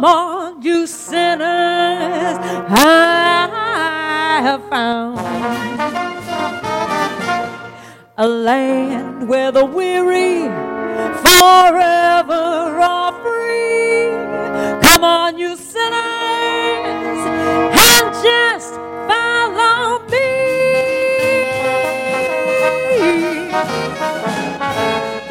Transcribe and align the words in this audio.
Come 0.00 0.16
on, 0.16 0.62
you 0.62 0.86
sinners. 0.86 2.38
I 2.70 4.40
have 4.42 4.66
found 4.70 5.18
a 8.16 8.26
land 8.26 9.28
where 9.28 9.52
the 9.52 9.62
weary 9.62 10.44
forever 11.20 12.80
are 12.80 13.12
free. 13.20 14.88
Come 14.88 15.04
on, 15.04 15.36
you 15.36 15.54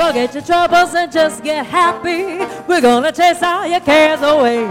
Forget 0.10 0.34
your 0.34 0.42
troubles 0.42 0.96
and 0.96 1.12
just 1.12 1.44
get 1.44 1.68
happy. 1.68 2.40
We're 2.68 2.82
gonna 2.82 3.12
chase 3.12 3.44
all 3.44 3.68
your 3.68 3.80
cares 3.80 4.20
away. 4.24 4.66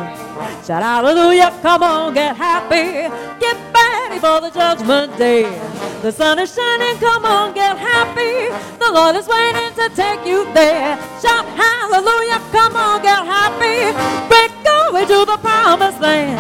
Shout 0.66 0.82
hallelujah, 0.82 1.56
come 1.62 1.84
on, 1.84 2.12
get 2.12 2.36
happy. 2.36 3.06
Get 3.38 3.56
ready 3.72 4.18
for 4.18 4.40
the 4.40 4.50
judgment 4.50 5.16
day. 5.16 5.44
The 6.02 6.10
sun 6.10 6.40
is 6.40 6.52
shining, 6.52 6.98
come 6.98 7.24
on, 7.24 7.54
get 7.54 7.78
happy. 7.78 8.50
The 8.80 8.90
Lord 8.90 9.14
is 9.14 9.28
waiting 9.28 9.72
to 9.74 9.88
take 9.94 10.26
you 10.26 10.42
there. 10.54 10.96
Shout 11.22 11.46
hallelujah, 11.46 12.42
come 12.50 12.74
on, 12.74 13.00
get 13.02 13.24
happy. 13.24 13.94
We're 14.26 14.50
going 14.64 15.06
to 15.06 15.24
the 15.24 15.38
promised 15.38 16.00
land. 16.00 16.36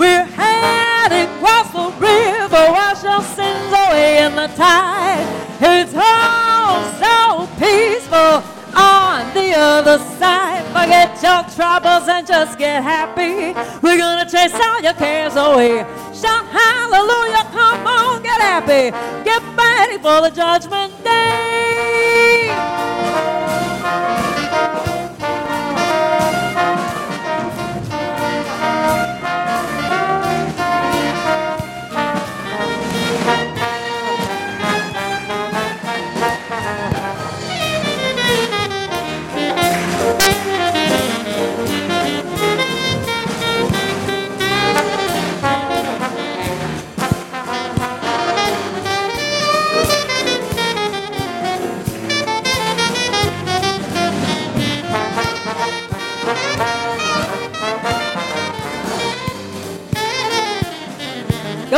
We're 0.00 0.24
heading 0.24 1.30
across 1.36 1.70
the 1.70 1.94
river, 2.02 2.72
wash 2.72 3.04
our 3.04 3.22
sins 3.22 3.70
away 3.70 4.24
in 4.24 4.34
the 4.34 4.48
tide. 4.56 5.46
It's 5.60 5.94
all 5.94 6.82
so 6.98 7.46
peaceful 7.60 7.95
on 8.12 9.32
the 9.34 9.54
other 9.56 9.98
side. 10.18 10.64
Forget 10.68 11.22
your 11.22 11.42
troubles 11.54 12.08
and 12.08 12.26
just 12.26 12.58
get 12.58 12.82
happy. 12.82 13.54
We're 13.82 13.98
gonna 13.98 14.28
chase 14.28 14.54
all 14.54 14.80
your 14.80 14.94
cares 14.94 15.36
away. 15.36 15.84
Shout 16.14 16.46
hallelujah, 16.46 17.44
come 17.52 17.86
on, 17.86 18.22
get 18.22 18.40
happy. 18.40 18.90
Get 19.24 19.42
ready 19.56 19.98
for 19.98 20.20
the 20.20 20.30
judgment 20.30 20.92
day. 21.04 21.45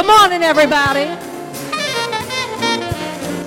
Morning, 0.08 0.42
everybody. 0.42 1.04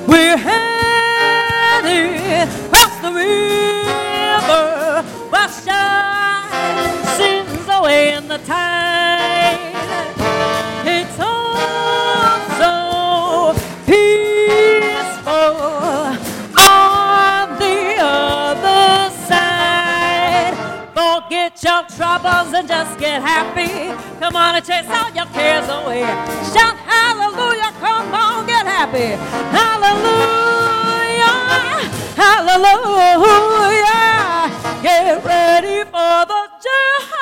We're 0.07 0.37
heading 0.37 1.89
across 2.37 2.95
the 3.01 3.11
river, 3.11 5.03
wash 5.31 5.67
our 5.67 6.43
sins 7.17 7.67
away 7.67 8.13
in 8.13 8.27
the 8.27 8.37
tide. 8.45 8.70
Troubles 22.21 22.53
and 22.53 22.67
just 22.67 22.99
get 22.99 23.21
happy. 23.21 23.89
Come 24.19 24.35
on 24.35 24.55
and 24.55 24.65
chase 24.65 24.85
all 24.89 25.11
your 25.11 25.25
cares 25.27 25.67
away. 25.67 26.01
Shout 26.53 26.77
hallelujah, 26.77 27.71
come 27.79 28.13
on, 28.13 28.45
get 28.45 28.65
happy. 28.65 29.17
Hallelujah, 29.57 31.35
hallelujah. 32.15 33.21
Get 34.83 35.23
ready 35.25 35.83
for 35.85 36.25
the 36.31 36.49
judgment 36.65 37.20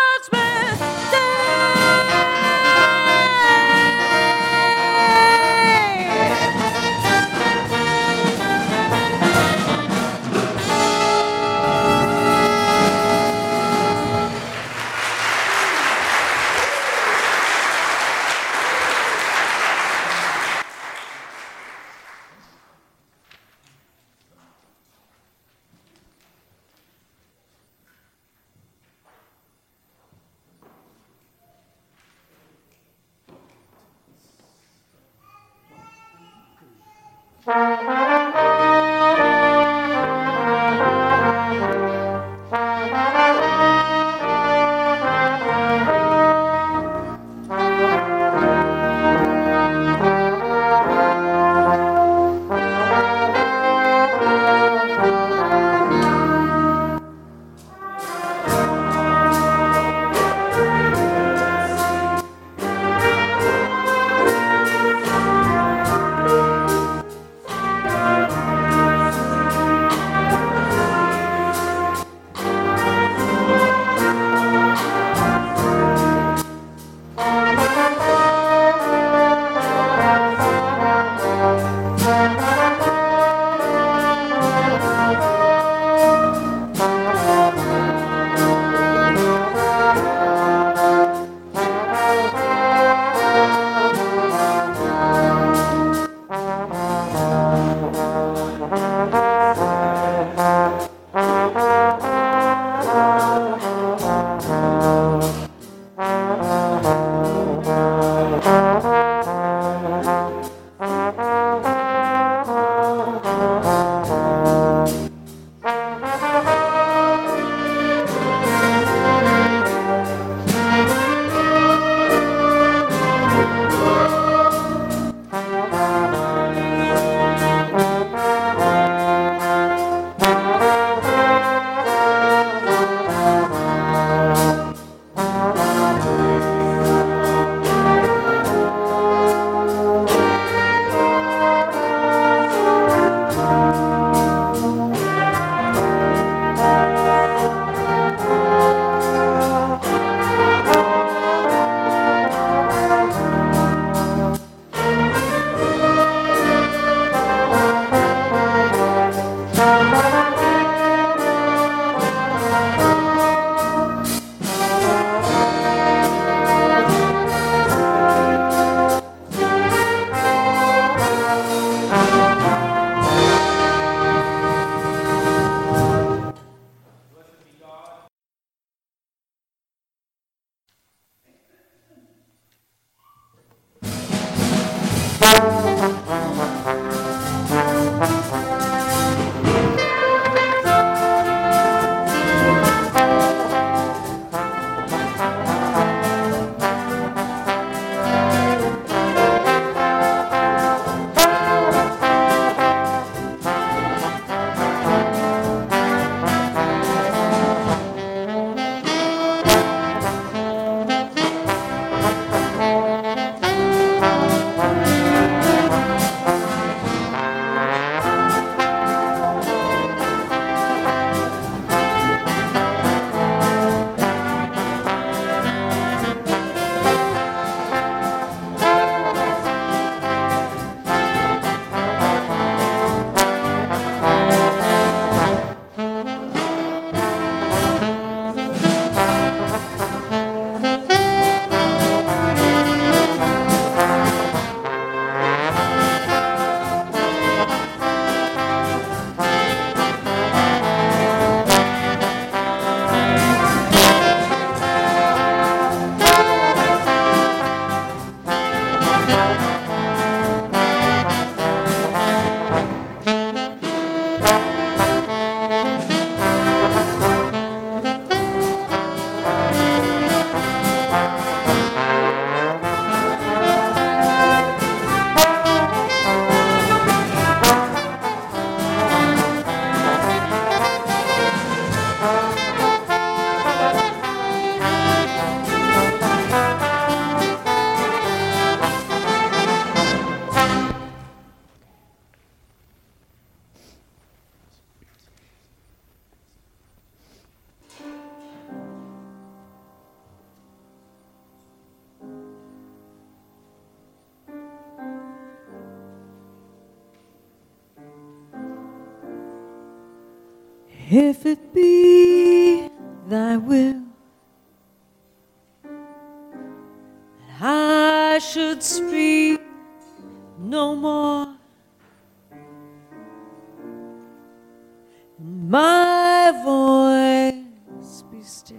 Voice 326.31 328.03
be 328.11 328.21
still 328.23 328.57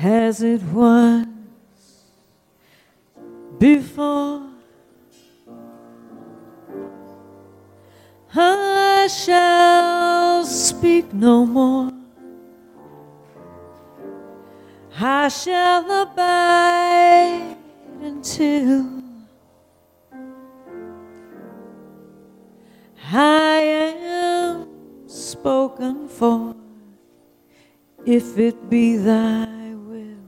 as 0.00 0.42
it 0.42 0.62
was 0.62 1.26
before. 3.58 4.42
I 8.34 9.08
shall 9.08 10.44
speak 10.44 11.12
no 11.12 11.44
more. 11.46 11.90
I 15.00 15.28
shall 15.28 16.02
abide 16.02 17.56
until 18.00 18.97
I 23.10 23.60
am 23.60 24.68
spoken 25.08 26.08
for, 26.08 26.54
if 28.04 28.36
it 28.36 28.68
be 28.68 28.96
thy 28.96 29.46
will. 29.46 30.18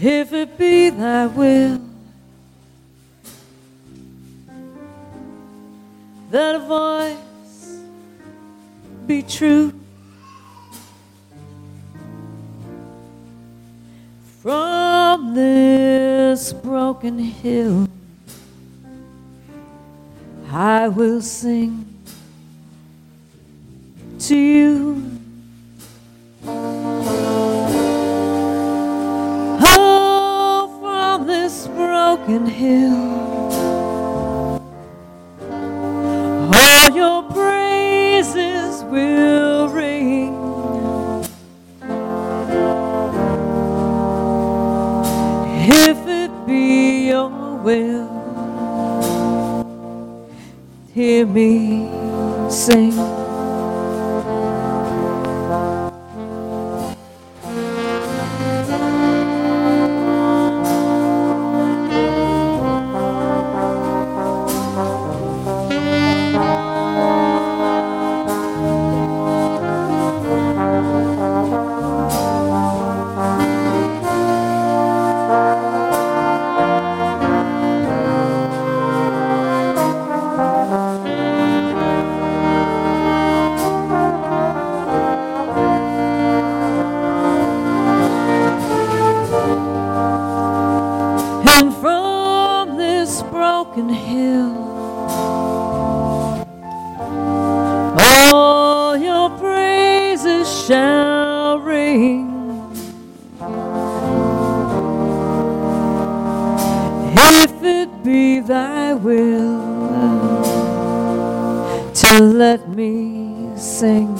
if 0.00 0.32
it 0.32 0.58
be 0.58 0.90
thy 0.90 1.26
will 1.26 1.80
that 6.30 6.60
voice 6.62 7.78
be 9.06 9.22
true 9.22 9.72
from 14.44 15.34
this 15.34 16.52
broken 16.52 17.18
hill. 17.18 17.88
I 20.50 20.86
will 20.88 21.22
sing 21.22 21.86
to 24.18 24.36
you 24.36 25.23
broken 93.64 93.88
hill. 93.88 94.52
All 97.98 98.96
your 98.96 99.30
praises 99.38 100.66
shall 100.66 101.58
ring. 101.58 102.30
If 107.16 107.62
it 107.62 108.04
be 108.04 108.40
thy 108.40 108.94
will 108.94 110.44
to 111.94 112.20
let 112.20 112.68
me 112.68 113.50
sing. 113.56 114.14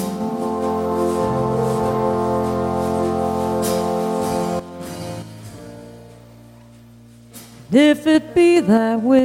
If 7.77 8.07
it 8.07 8.35
be 8.37 8.61
thy 8.61 8.95
will. 8.95 9.24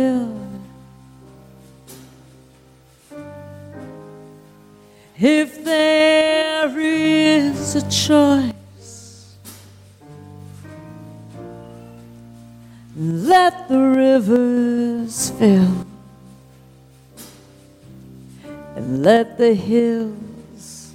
The 19.40 19.54
hills 19.54 20.94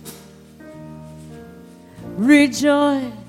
rejoice. 2.18 3.23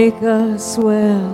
Make 0.00 0.22
us 0.22 0.78
well. 0.78 1.28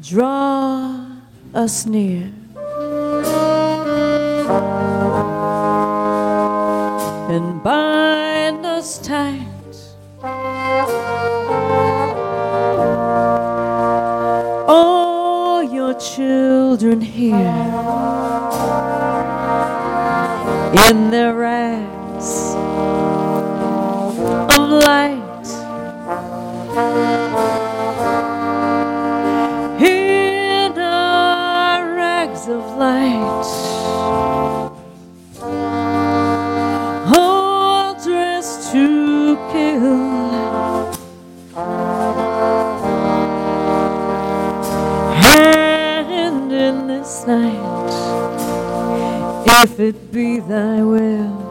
Draw 0.00 1.06
us 1.54 1.84
near. 1.84 2.32
And 7.34 7.62
bind 7.62 8.64
us 8.64 8.98
tight. 8.98 9.19
In 20.72 21.10
the 21.10 21.34
rags 21.34 22.54
of 24.54 24.68
light. 24.70 25.48
In 29.82 30.78
our 30.78 31.94
rags 31.96 32.46
of 32.46 32.64
light, 32.76 33.46
all 37.16 37.94
dressed 38.04 38.70
to 38.70 39.36
kill. 39.50 40.20
And 45.34 46.52
in 46.52 46.86
this 46.86 47.26
night 47.26 47.49
if 49.62 49.78
it 49.80 50.12
be 50.12 50.38
thy 50.40 50.82
will. 50.82 51.49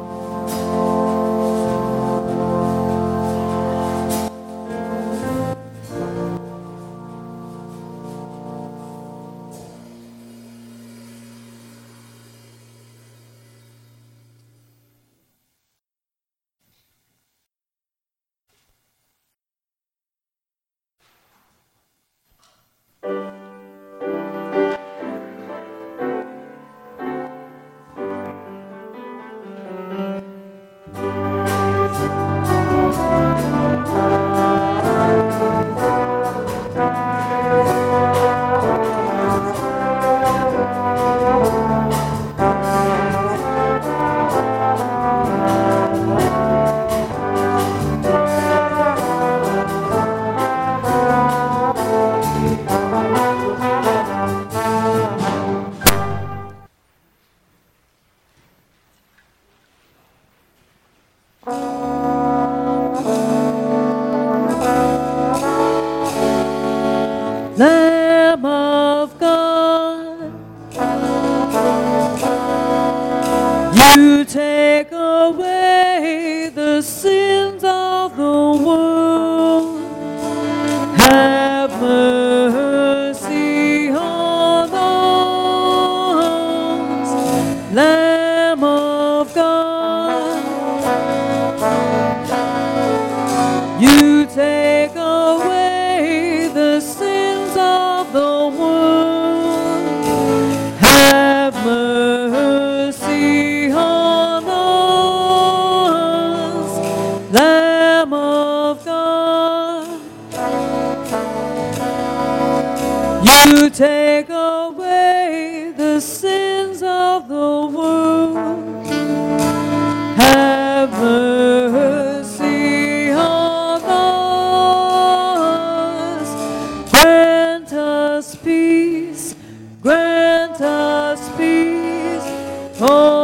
Oh. 132.82 133.20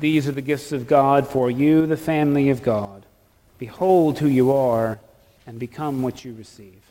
These 0.00 0.28
are 0.28 0.32
the 0.32 0.42
gifts 0.42 0.72
of 0.72 0.86
God 0.86 1.26
for 1.26 1.50
you, 1.50 1.86
the 1.86 1.96
family 1.96 2.50
of 2.50 2.62
God. 2.62 3.04
Behold 3.58 4.20
who 4.20 4.28
you 4.28 4.52
are, 4.52 5.00
and 5.46 5.58
become 5.58 6.02
what 6.02 6.24
you 6.24 6.34
receive. 6.34 6.87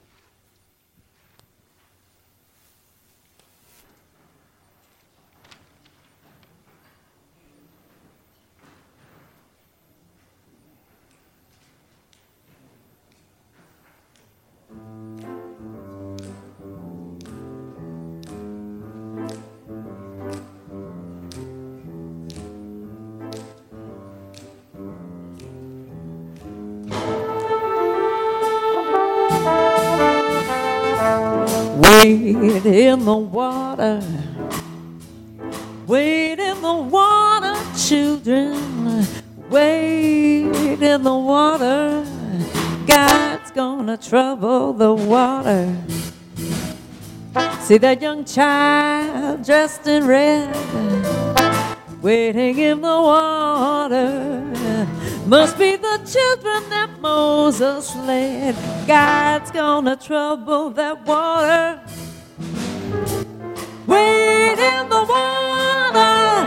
Wade 31.98 32.66
in 32.68 33.06
the 33.06 33.18
water. 33.18 34.04
Wade 35.88 36.38
in 36.38 36.62
the 36.62 36.74
water, 36.74 37.56
children. 37.76 39.04
Wade 39.50 40.84
in 40.84 41.02
the 41.02 41.16
water. 41.16 42.06
God's 42.86 43.50
gonna 43.50 43.98
trouble 43.98 44.74
the 44.74 44.94
water. 44.94 45.76
See 47.62 47.80
that 47.80 48.00
young 48.00 48.26
child 48.26 49.44
dressed 49.44 49.88
in 49.88 50.06
red, 50.06 50.56
waiting 52.04 52.60
in 52.60 52.82
the 52.82 53.02
water. 53.12 54.44
Must 55.26 55.58
be 55.58 55.76
the 55.76 56.00
children 56.06 56.70
that 56.70 56.90
Moses 57.02 57.94
led. 57.96 58.56
God's 58.88 59.52
gonna 59.52 59.96
trouble 59.96 60.70
that 60.70 61.06
water. 61.06 61.82
Wait 63.88 64.60
in 64.60 64.90
the 64.90 65.04
water. 65.14 66.46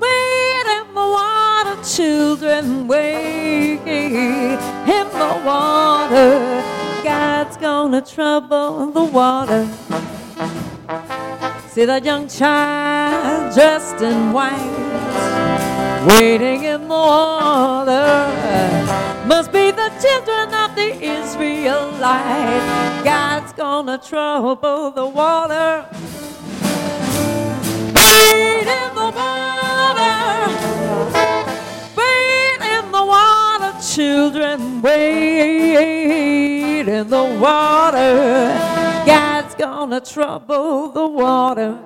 Wait 0.00 0.66
in 0.78 0.86
the 0.94 1.06
water, 1.18 1.76
children. 1.84 2.88
Wait 2.88 3.80
in 3.86 5.06
the 5.22 5.42
water. 5.46 6.62
God's 7.04 7.56
gonna 7.56 8.00
trouble 8.00 8.90
the 8.90 9.04
water. 9.04 9.68
See 11.68 11.84
that 11.84 12.04
young 12.04 12.28
child 12.28 13.54
dressed 13.54 14.02
in 14.02 14.32
white, 14.32 16.06
waiting 16.06 16.64
in 16.64 16.88
the 16.88 16.94
water. 16.94 18.30
Must 19.26 19.52
be 19.52 19.70
the 19.70 19.90
children 20.02 20.54
the 20.74 21.02
Israelites. 21.02 23.04
God's 23.04 23.52
gonna 23.52 23.98
trouble 23.98 24.90
the 24.90 25.06
water. 25.06 25.86
Wait 27.94 28.66
in 28.66 28.94
the 28.94 29.10
water. 29.20 30.16
Wait 31.96 32.60
in 32.76 32.92
the 32.92 33.04
water, 33.04 33.72
children. 33.80 34.82
Wait 34.82 36.88
in 36.88 37.08
the 37.08 37.24
water. 37.40 38.54
God's 39.06 39.54
gonna 39.54 40.00
trouble 40.00 40.88
the 40.88 41.06
water. 41.06 41.78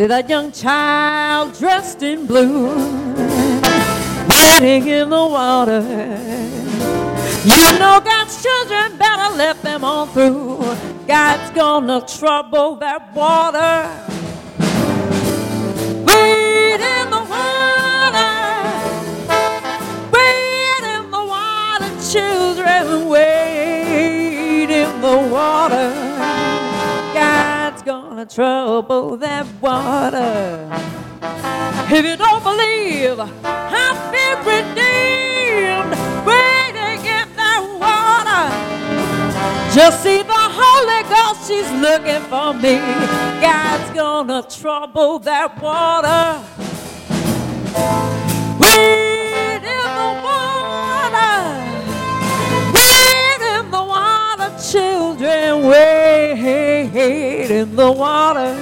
See 0.00 0.06
that 0.06 0.30
young 0.30 0.50
child 0.50 1.58
dressed 1.58 2.02
in 2.02 2.24
blue, 2.24 2.68
waiting 4.30 4.88
in 4.88 5.10
the 5.10 5.26
water. 5.36 5.82
You 7.44 7.78
know 7.78 8.00
God's 8.00 8.42
children 8.42 8.96
better 8.96 9.36
let 9.36 9.60
them 9.60 9.84
on 9.84 10.08
through. 10.08 10.56
God's 11.06 11.50
gonna 11.50 12.00
trouble 12.06 12.76
that 12.76 13.14
water. 13.14 13.99
Trouble 28.40 29.18
that 29.18 29.46
water. 29.60 30.66
If 31.94 32.04
you 32.06 32.16
don't 32.16 32.42
believe 32.42 33.20
I've 33.44 34.00
been 34.16 34.38
redeemed, 34.54 35.92
waiting 36.24 37.02
in 37.18 37.28
that 37.36 37.62
water. 37.84 38.44
Just 39.76 40.02
see 40.02 40.22
the 40.22 40.44
Holy 40.60 41.02
Ghost, 41.12 41.48
she's 41.48 41.70
looking 41.84 42.22
for 42.32 42.54
me. 42.54 42.78
God's 43.44 43.90
gonna 43.90 44.42
trouble 44.48 45.18
that 45.18 45.60
water. 45.60 46.40
Wait 48.58 49.60
in 49.76 49.90
the 50.00 50.12
water. 50.24 51.36
Wait 52.72 53.40
in 53.58 53.70
the 53.70 53.84
water, 53.94 54.50
children. 54.72 55.68
Wait 55.68 55.99
in 56.46 57.76
the 57.76 57.90
water. 57.90 58.54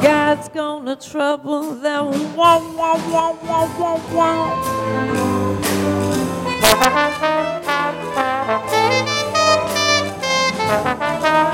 God's 0.00 0.48
gonna 0.48 0.96
trouble 0.96 1.74
them. 1.74 2.36
Wah, 2.36 2.58
wah, 2.76 2.96
wah, 3.10 3.32
wah, 3.42 3.78
wah, 3.78 4.00
wah. 11.22 11.53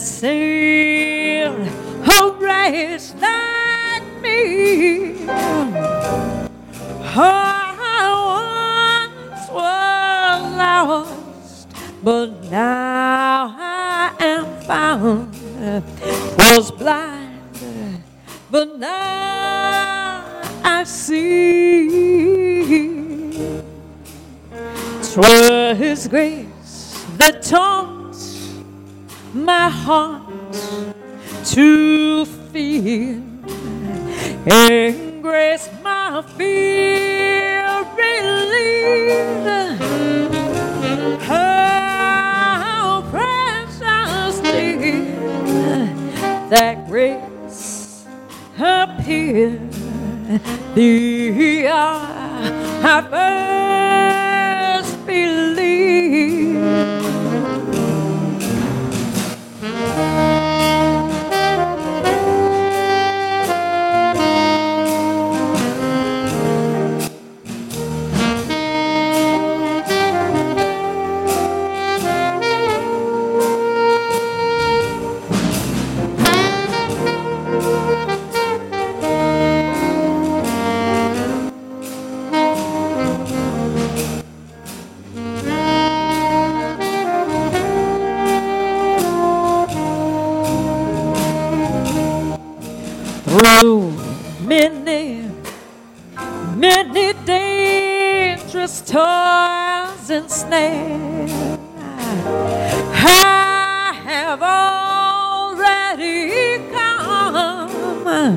That 0.00 0.49
heart 29.90 30.22
to 31.44 32.24
feel, 32.24 33.20
and 34.46 35.20
grace 35.20 35.68
my 35.82 36.22
fear 36.36 37.66
relieved. 37.98 39.48
How 41.24 43.02
precious 43.10 44.38
did 44.38 45.06
that 46.50 46.86
grace 46.86 48.06
appear 48.56 49.58
the 50.76 51.66
I 51.68 53.02
first 54.84 55.04
believed. 55.04 55.59
Dangerous 98.60 98.82
toils 98.82 100.10
and 100.10 100.30
snares. 100.30 101.32
I 102.92 103.94
have 104.04 104.42
already 104.42 106.18
come. 106.70 108.36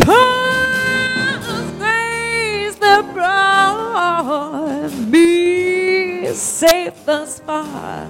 Twas 0.00 1.46
grace 1.78 2.74
that 2.76 3.02
brought 3.14 4.92
me 5.08 6.26
safe 6.34 7.04
thus 7.06 7.40
far, 7.40 8.06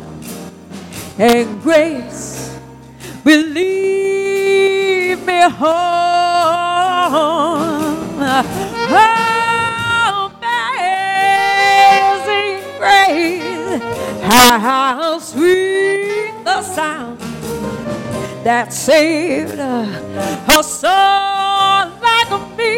and 1.18 1.62
grace 1.62 2.58
will 3.24 3.46
lead 3.46 5.24
me 5.24 5.42
home. 5.42 5.62
Oh, 8.94 9.21
grace, 12.82 13.78
how 14.20 15.16
sweet 15.20 16.32
the 16.42 16.60
sound 16.62 17.16
that 18.42 18.72
saved 18.72 19.56
a 19.58 20.62
soul 20.64 21.92
like 22.06 22.32
me. 22.58 22.74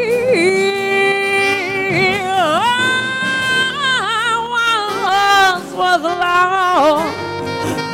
I 2.20 2.22
once 5.56 5.72
was 5.72 6.02
lost, 6.02 7.16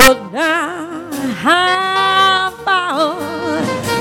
but 0.01 0.19
now 0.33 1.09
I'm 1.45 2.53
found. 2.67 3.21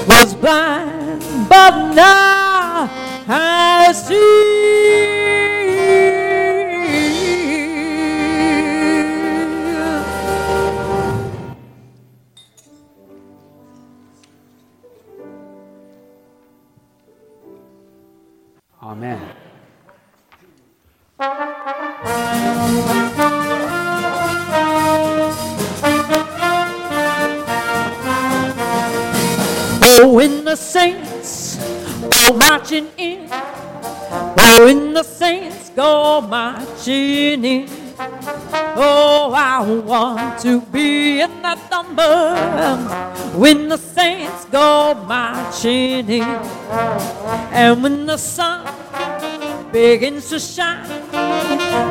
Was 0.10 0.34
blind, 0.34 1.22
but 1.48 1.94
now 1.94 2.90
I 3.28 3.92
see. 3.94 4.89
Amen. 18.90 19.22
Oh, 30.02 30.12
when 30.12 30.44
the 30.44 30.56
saints 30.56 31.58
go 32.02 32.34
marching 32.34 32.88
in. 32.98 33.28
Oh, 33.32 34.66
when 34.66 34.94
the 34.96 35.04
saints 35.04 35.70
go 35.70 36.22
marching 36.22 37.46
in. 37.46 37.70
Oh, 38.76 39.34
I 39.36 39.62
want 39.62 40.40
to 40.42 40.62
be 40.62 41.22
in 41.22 41.44
that 41.44 41.60
number 41.70 42.80
when 43.38 43.70
the 43.70 43.78
saints 43.78 44.46
go 44.46 44.96
marching 45.06 46.10
in. 46.10 46.24
And 47.52 47.84
when 47.84 48.06
the 48.06 48.18
sun 48.18 48.79
begins 49.72 50.30
to 50.30 50.40
shine, 50.40 50.86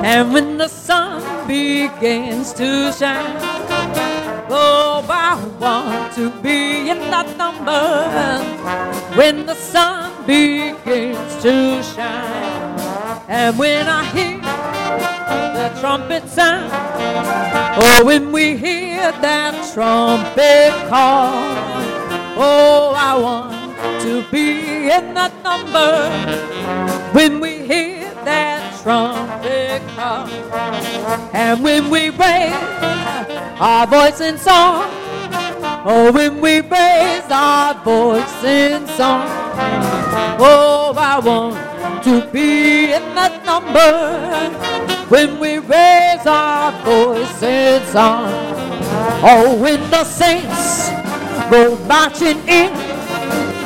and 0.05 0.33
when 0.33 0.59
the 0.59 0.69
sun 0.69 1.47
begins 1.47 2.53
to 2.55 2.93
shine. 2.93 3.39
Oh, 4.51 5.05
I 5.09 5.45
want 5.61 6.15
to 6.15 6.31
be 6.41 6.89
in 6.89 6.99
that 7.11 7.37
number 7.37 8.43
when 9.15 9.45
the 9.45 9.55
sun 9.55 10.25
begins 10.27 11.43
to 11.43 11.83
shine. 11.83 12.81
And 13.29 13.59
when 13.59 13.87
I 13.87 14.05
hear 14.05 14.41
the 15.53 15.81
trumpet 15.81 16.29
sound, 16.29 16.73
oh, 16.73 18.05
when 18.05 18.33
we 18.33 18.57
hear 18.57 19.13
that 19.21 19.53
trumpet 19.75 20.73
call, 20.89 21.35
oh, 22.41 22.95
I 22.97 23.19
want 23.19 23.58
to 24.09 24.23
be 24.31 24.89
in 24.89 25.13
that 25.13 25.35
number 25.45 26.09
when 27.13 27.41
we 27.41 27.59
hear 27.67 28.09
that 28.25 28.81
trumpet 28.83 29.83
call. 29.95 30.27
And 31.35 31.63
when 31.63 31.91
we 31.91 32.09
raise 32.09 32.55
our 33.61 33.87
voice 33.87 34.23
in 34.23 34.39
song, 34.39 34.89
oh, 35.85 36.11
when 36.11 36.41
we 36.41 36.63
raise 36.63 37.31
our 37.31 37.75
voice 37.85 38.45
in 38.45 38.87
song, 38.97 39.29
oh, 40.41 40.95
I 40.97 41.19
want 41.19 42.03
to 42.05 42.23
be 42.33 42.85
in 42.85 43.05
that 43.15 43.45
number 43.45 43.93
when 45.13 45.39
we 45.39 45.59
raise 45.59 46.27
our 46.27 46.73
voice 46.83 47.43
in 47.43 47.85
song. 47.89 48.31
Oh, 49.23 49.55
when 49.61 49.81
the 49.91 50.05
saints 50.05 50.89
go 51.51 51.77
marching 51.85 52.39
in, 52.49 52.88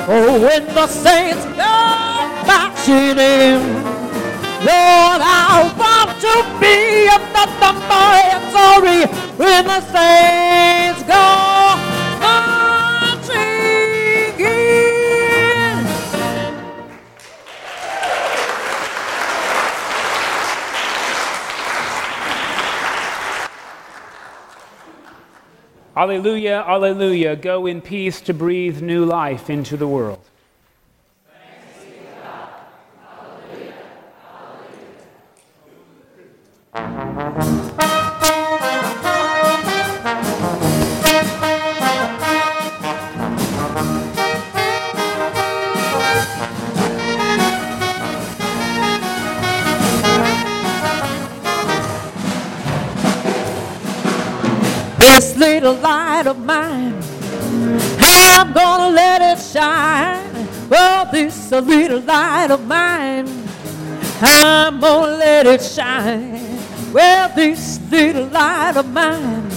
oh, 0.08 0.40
when 0.40 0.66
the 0.66 0.86
saints 0.86 1.44
go 1.44 1.74
marching 2.46 3.18
in. 3.18 3.60
Lord, 4.62 5.20
I 5.20 5.72
want 5.76 6.20
to 6.20 6.60
be 6.60 6.92
number 7.62 8.04
and 8.32 8.52
sorry 8.52 9.06
when 9.38 9.64
the 9.66 9.80
saints 9.92 11.02
go 11.04 12.61
Alleluia, 25.94 26.64
alleluia. 26.66 27.36
Go 27.36 27.66
in 27.66 27.82
peace 27.82 28.22
to 28.22 28.32
breathe 28.32 28.80
new 28.80 29.04
life 29.04 29.50
into 29.50 29.76
the 29.76 29.86
world. 29.86 30.20
Little 55.62 55.80
light 55.80 56.26
of 56.26 56.38
mine. 56.44 57.00
I'm 58.00 58.52
gonna 58.52 58.92
let 58.92 59.22
it 59.22 59.40
shine. 59.40 60.48
Well, 60.68 61.08
this 61.12 61.52
little 61.52 62.00
light 62.00 62.50
of 62.50 62.66
mine. 62.66 63.28
I'm 64.20 64.80
gonna 64.80 65.12
let 65.12 65.46
it 65.46 65.62
shine. 65.62 66.58
Well, 66.92 67.30
this 67.36 67.78
little 67.92 68.26
light 68.26 68.76
of 68.76 68.88
mine. 68.88 69.48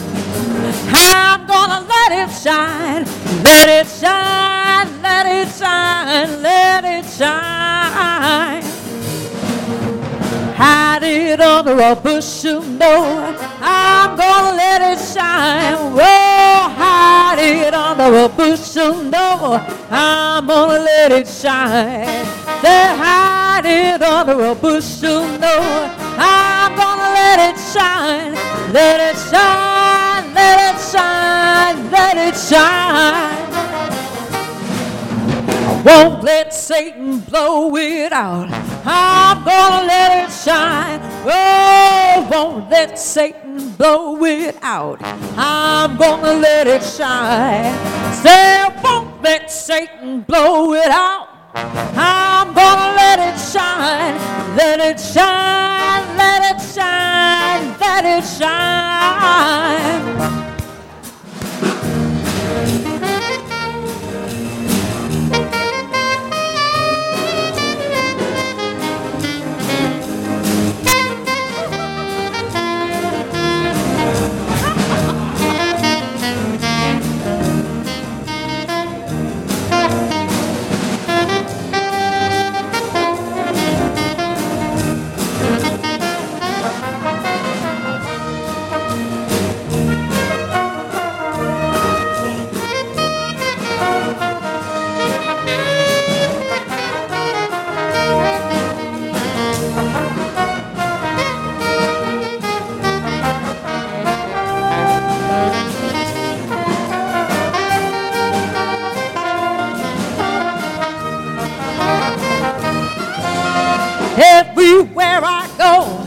I'm 0.94 1.48
gonna 1.48 1.84
let 1.88 2.12
it 2.12 2.32
shine. 2.32 3.06
Let 3.44 3.68
it 3.68 3.88
shine. 3.88 5.02
Let 5.02 5.26
it 5.26 5.50
shine. 5.52 6.44
Let 6.44 6.84
it 6.84 7.06
shine. 7.18 8.65
Hide 10.66 11.04
it 11.04 11.42
under 11.42 11.80
a 11.80 11.96
bushel, 11.96 12.60
no. 12.64 13.36
I'm 13.62 14.18
gonna 14.18 14.58
let 14.58 14.82
it 14.82 15.00
shine. 15.00 15.78
Oh, 15.94 16.74
hide 16.82 17.38
it 17.38 17.72
under 17.72 18.26
a 18.26 18.28
bushel, 18.28 18.96
no. 19.04 19.62
I'm 19.92 20.48
gonna 20.48 20.80
let 20.80 21.12
it 21.12 21.28
shine. 21.28 22.26
Say, 22.64 22.84
hide 22.98 23.68
it 23.68 24.02
under 24.02 24.44
a 24.44 24.56
bushel, 24.56 25.22
no. 25.38 25.56
I'm 26.18 26.76
gonna 26.76 27.14
let 27.14 27.38
it 27.50 27.60
shine. 27.72 28.34
Let 28.74 29.00
it 29.10 29.18
shine. 29.30 30.34
Let 30.34 30.58
it 30.74 30.82
shine. 30.82 31.92
Let 31.92 32.18
it 32.18 32.36
shine. 32.36 33.45
Won't 35.86 36.24
let 36.24 36.52
Satan 36.52 37.20
blow 37.20 37.76
it 37.76 38.12
out. 38.12 38.50
I'm 38.84 39.44
gonna 39.46 39.86
let 39.86 40.26
it 40.26 40.32
shine. 40.34 41.00
Oh, 41.24 42.28
won't 42.32 42.72
let 42.72 42.98
Satan 42.98 43.70
blow 43.74 44.24
it 44.26 44.58
out. 44.64 44.98
I'm 45.38 45.96
gonna 45.96 46.34
let 46.34 46.66
it 46.66 46.82
shine. 46.82 47.72
Say, 48.16 48.68
won't 48.84 49.22
let 49.22 49.52
Satan 49.52 50.22
blow 50.22 50.74
it 50.74 50.90
out. 50.90 51.28
I'm 51.54 52.52
gonna 52.56 52.96
let 52.96 53.20
it 53.20 53.38
shine. 53.40 54.18
Let 54.58 54.80
it 54.80 55.00
shine. 55.00 56.18
Let 56.18 56.56
it 56.56 56.62
shine. 56.62 57.78
Let 57.80 58.06
it 58.06 58.26
shine. 58.26 59.06
Everywhere 114.18 115.20
I 115.24 115.48
go. 115.58 116.06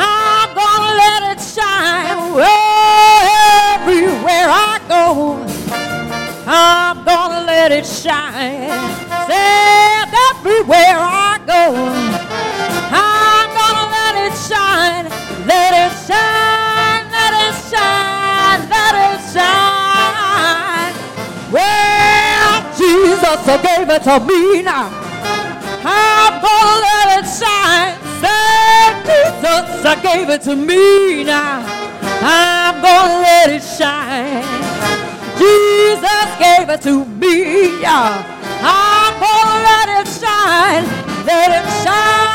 I'm 0.00 0.48
gonna 0.56 0.92
let 0.96 1.36
it 1.36 1.40
shine. 1.40 2.16
Oh, 2.16 3.76
everywhere 3.76 4.48
I 4.48 4.80
go. 4.88 5.44
I'm 6.46 7.04
gonna 7.04 7.44
let 7.44 7.72
it 7.72 7.84
shine. 7.84 8.72
Said 9.28 10.08
everywhere 10.30 10.96
I 10.96 11.38
go. 11.44 11.76
I'm 12.90 13.48
gonna 13.52 13.86
let 13.92 14.14
it 14.24 14.34
shine. 14.48 15.04
Let 15.44 15.72
it 15.76 15.92
shine. 16.08 17.04
Let 17.12 17.32
it 17.44 17.54
shine. 17.68 18.60
Let 18.72 18.94
it 19.12 19.20
shine. 19.34 20.92
Well, 21.52 22.56
Jesus 22.76 23.44
gave 23.62 23.88
it 23.90 24.02
to 24.04 24.20
me 24.20 24.62
now 24.62 25.07
apple 26.22 26.72
let 26.86 27.06
it 27.18 27.26
shine. 27.40 27.94
Said 28.22 28.92
Jesus, 29.08 29.84
I 29.84 29.94
gave 30.02 30.28
it 30.30 30.42
to 30.42 30.54
me 30.56 31.24
now. 31.24 31.62
I'm 32.20 32.74
gonna 32.82 33.22
let 33.22 33.50
it 33.50 33.62
shine. 33.62 34.44
Jesus 35.38 36.28
gave 36.38 36.68
it 36.68 36.82
to 36.82 37.04
me. 37.04 37.80
Yeah. 37.80 38.22
I'm 38.60 39.14
gonna 39.24 39.66
let 39.68 39.88
it 40.00 40.08
shine. 40.20 40.84
Let 41.26 41.50
it 41.58 41.66
shine. 41.84 42.27